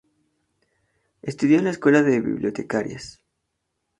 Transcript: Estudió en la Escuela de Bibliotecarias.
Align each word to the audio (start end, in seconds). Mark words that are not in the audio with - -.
Estudió 1.21 1.59
en 1.59 1.65
la 1.65 1.69
Escuela 1.69 2.01
de 2.01 2.21
Bibliotecarias. 2.21 3.21